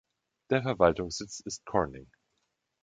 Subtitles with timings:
[0.49, 2.09] Der Verwaltungssitz ist Corning.